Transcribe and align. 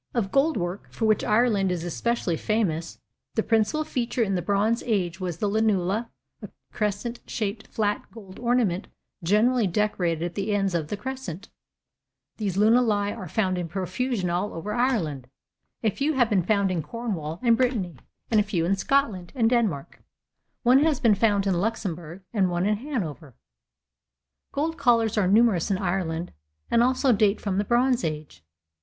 Of 0.15 0.31
gold 0.31 0.57
work, 0.57 0.91
for 0.91 1.05
which 1.05 1.23
Ireland 1.23 1.71
is 1.71 1.83
especially 1.83 2.35
famous, 2.35 2.97
the 3.35 3.43
principal 3.43 3.83
feature 3.83 4.23
in 4.23 4.33
the 4.33 4.41
bronze 4.41 4.81
age 4.87 5.19
was 5.19 5.37
the 5.37 5.47
lunula, 5.47 6.09
a 6.41 6.49
crescent 6.71 7.19
shaped 7.27 7.67
flat 7.67 8.09
gold 8.11 8.39
ornament 8.39 8.87
generally 9.21 9.67
decorated 9.67 10.23
at 10.25 10.33
the 10.33 10.55
ends 10.55 10.73
of 10.73 10.87
the 10.87 10.97
crescent. 10.97 11.49
These 12.37 12.57
lunulae 12.57 13.11
are 13.15 13.27
found 13.27 13.59
in 13.59 13.67
profusion 13.69 14.31
all 14.31 14.55
over 14.55 14.73
Ireland. 14.73 15.27
A 15.83 15.91
few 15.91 16.13
have 16.13 16.31
been 16.31 16.41
found 16.41 16.71
in 16.71 16.81
Cornwall 16.81 17.39
and 17.43 17.55
Brittany, 17.55 17.97
and 18.31 18.39
a 18.39 18.43
few 18.43 18.65
in 18.65 18.75
Scotland 18.77 19.31
and 19.35 19.51
Denmark. 19.51 20.01
One 20.63 20.79
has 20.79 20.99
been 20.99 21.13
found 21.13 21.45
in 21.45 21.61
Luxemburg 21.61 22.23
and 22.33 22.49
one 22.49 22.65
in 22.65 22.77
Hanover. 22.77 23.35
Gold 24.51 24.79
collars 24.79 25.15
are 25.15 25.27
numerous 25.27 25.69
in 25.69 25.77
Ireland 25.77 26.33
and 26.71 26.81
also 26.81 27.13
date 27.13 27.39
from 27.39 27.59
the 27.59 27.63
bronze 27.65 28.03
age. 28.03 28.43